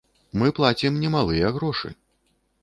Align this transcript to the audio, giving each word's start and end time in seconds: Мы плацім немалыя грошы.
Мы 0.41 0.47
плацім 0.59 0.97
немалыя 1.03 1.53
грошы. 1.59 1.93